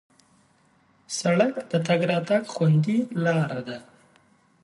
سړک 1.17 1.53
د 1.71 1.73
تګ 1.87 1.99
راتګ 2.11 2.43
خوندي 2.53 2.97
لاره 3.23 3.61
ده. 3.67 3.77